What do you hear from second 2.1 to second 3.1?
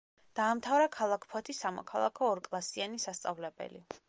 ორკლასიანი